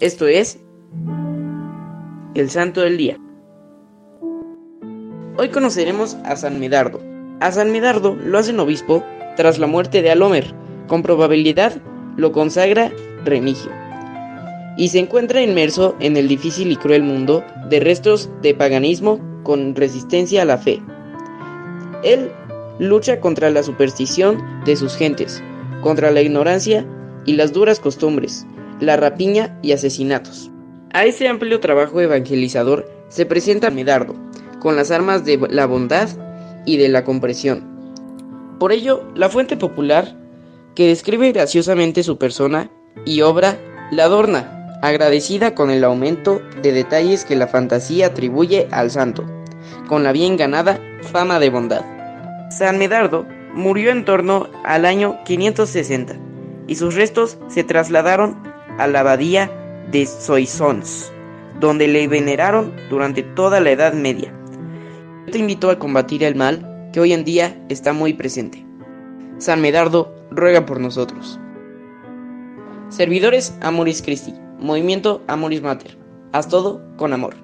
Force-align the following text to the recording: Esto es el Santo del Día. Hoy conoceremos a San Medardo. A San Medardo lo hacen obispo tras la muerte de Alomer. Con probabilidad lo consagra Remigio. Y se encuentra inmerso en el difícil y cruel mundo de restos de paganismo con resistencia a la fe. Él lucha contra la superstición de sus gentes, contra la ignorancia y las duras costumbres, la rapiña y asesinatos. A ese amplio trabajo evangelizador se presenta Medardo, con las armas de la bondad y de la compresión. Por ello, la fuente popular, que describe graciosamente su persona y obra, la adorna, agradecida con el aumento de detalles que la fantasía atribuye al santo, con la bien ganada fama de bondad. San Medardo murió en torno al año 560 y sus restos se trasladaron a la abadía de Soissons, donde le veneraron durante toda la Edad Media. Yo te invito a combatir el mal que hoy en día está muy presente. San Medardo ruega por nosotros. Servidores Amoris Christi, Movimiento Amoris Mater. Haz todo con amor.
Esto 0.00 0.26
es 0.26 0.58
el 2.34 2.50
Santo 2.50 2.80
del 2.80 2.96
Día. 2.96 3.16
Hoy 5.38 5.50
conoceremos 5.50 6.16
a 6.24 6.34
San 6.34 6.58
Medardo. 6.58 7.00
A 7.38 7.52
San 7.52 7.70
Medardo 7.70 8.16
lo 8.16 8.38
hacen 8.38 8.58
obispo 8.58 9.04
tras 9.36 9.60
la 9.60 9.68
muerte 9.68 10.02
de 10.02 10.10
Alomer. 10.10 10.52
Con 10.88 11.04
probabilidad 11.04 11.80
lo 12.16 12.32
consagra 12.32 12.90
Remigio. 13.24 13.70
Y 14.76 14.88
se 14.88 14.98
encuentra 14.98 15.42
inmerso 15.42 15.94
en 16.00 16.16
el 16.16 16.26
difícil 16.26 16.72
y 16.72 16.76
cruel 16.76 17.04
mundo 17.04 17.44
de 17.70 17.78
restos 17.78 18.28
de 18.42 18.52
paganismo 18.52 19.20
con 19.44 19.76
resistencia 19.76 20.42
a 20.42 20.44
la 20.44 20.58
fe. 20.58 20.82
Él 22.02 22.32
lucha 22.80 23.20
contra 23.20 23.48
la 23.50 23.62
superstición 23.62 24.42
de 24.64 24.74
sus 24.74 24.96
gentes, 24.96 25.40
contra 25.82 26.10
la 26.10 26.20
ignorancia 26.20 26.84
y 27.26 27.34
las 27.34 27.52
duras 27.52 27.78
costumbres, 27.78 28.44
la 28.80 28.96
rapiña 28.96 29.58
y 29.62 29.72
asesinatos. 29.72 30.50
A 30.92 31.04
ese 31.04 31.28
amplio 31.28 31.60
trabajo 31.60 32.00
evangelizador 32.00 32.88
se 33.08 33.26
presenta 33.26 33.70
Medardo, 33.70 34.14
con 34.60 34.76
las 34.76 34.90
armas 34.90 35.24
de 35.24 35.38
la 35.50 35.66
bondad 35.66 36.08
y 36.64 36.76
de 36.76 36.88
la 36.88 37.04
compresión. 37.04 37.74
Por 38.58 38.72
ello, 38.72 39.02
la 39.14 39.28
fuente 39.28 39.56
popular, 39.56 40.16
que 40.74 40.88
describe 40.88 41.32
graciosamente 41.32 42.02
su 42.02 42.18
persona 42.18 42.70
y 43.04 43.22
obra, 43.22 43.58
la 43.90 44.04
adorna, 44.04 44.78
agradecida 44.82 45.54
con 45.54 45.70
el 45.70 45.84
aumento 45.84 46.40
de 46.62 46.72
detalles 46.72 47.24
que 47.24 47.36
la 47.36 47.46
fantasía 47.46 48.06
atribuye 48.06 48.68
al 48.70 48.90
santo, 48.90 49.24
con 49.88 50.02
la 50.02 50.12
bien 50.12 50.36
ganada 50.36 50.80
fama 51.02 51.38
de 51.38 51.50
bondad. 51.50 51.84
San 52.50 52.78
Medardo 52.78 53.26
murió 53.52 53.90
en 53.90 54.04
torno 54.04 54.48
al 54.64 54.84
año 54.84 55.18
560 55.24 56.16
y 56.66 56.76
sus 56.76 56.94
restos 56.94 57.38
se 57.48 57.64
trasladaron 57.64 58.53
a 58.78 58.86
la 58.86 59.00
abadía 59.00 59.50
de 59.90 60.06
Soissons, 60.06 61.12
donde 61.60 61.88
le 61.88 62.08
veneraron 62.08 62.72
durante 62.90 63.22
toda 63.22 63.60
la 63.60 63.70
Edad 63.70 63.92
Media. 63.92 64.32
Yo 65.26 65.32
te 65.32 65.38
invito 65.38 65.70
a 65.70 65.78
combatir 65.78 66.22
el 66.24 66.34
mal 66.34 66.90
que 66.92 67.00
hoy 67.00 67.12
en 67.12 67.24
día 67.24 67.56
está 67.68 67.92
muy 67.92 68.12
presente. 68.12 68.64
San 69.38 69.60
Medardo 69.60 70.14
ruega 70.30 70.64
por 70.64 70.80
nosotros. 70.80 71.38
Servidores 72.88 73.56
Amoris 73.60 74.02
Christi, 74.02 74.34
Movimiento 74.58 75.22
Amoris 75.26 75.62
Mater. 75.62 75.98
Haz 76.32 76.48
todo 76.48 76.80
con 76.96 77.12
amor. 77.12 77.43